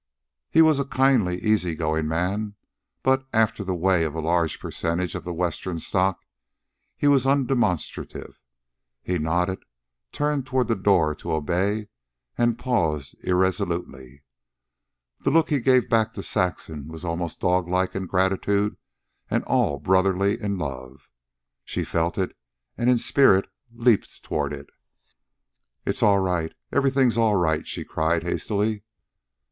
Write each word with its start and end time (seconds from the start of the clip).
He 0.49 0.63
was 0.63 0.79
a 0.79 0.85
kindly, 0.85 1.37
easy 1.43 1.75
going 1.75 2.07
man; 2.07 2.55
but, 3.03 3.27
after 3.31 3.63
the 3.63 3.75
way 3.75 4.03
of 4.03 4.15
a 4.15 4.19
large 4.19 4.59
percentage 4.59 5.13
of 5.13 5.23
the 5.23 5.31
Western 5.31 5.77
stock, 5.77 6.25
he 6.97 7.07
was 7.07 7.27
undemonstrative. 7.27 8.39
He 9.03 9.19
nodded, 9.19 9.63
turned 10.11 10.47
toward 10.47 10.69
the 10.69 10.75
door 10.75 11.13
to 11.13 11.33
obey, 11.33 11.89
and 12.35 12.57
paused 12.57 13.15
irresolutely. 13.23 14.23
The 15.19 15.29
look 15.29 15.49
he 15.51 15.59
gave 15.59 15.87
back 15.87 16.13
to 16.15 16.23
Saxon 16.23 16.87
was 16.87 17.05
almost 17.05 17.39
dog 17.39 17.67
like 17.69 17.93
in 17.93 18.07
gratitude 18.07 18.77
and 19.29 19.43
all 19.43 19.77
brotherly 19.77 20.41
in 20.41 20.57
love. 20.57 21.11
She 21.63 21.83
felt 21.83 22.17
it, 22.17 22.35
and 22.75 22.89
in 22.89 22.97
spirit 22.97 23.47
leapt 23.71 24.23
toward 24.23 24.51
it. 24.51 24.65
"It's 25.85 26.01
all 26.01 26.17
right 26.17 26.55
everything's 26.71 27.19
all 27.19 27.35
right," 27.35 27.67
she 27.67 27.83
cried 27.85 28.23
hastily. 28.23 28.81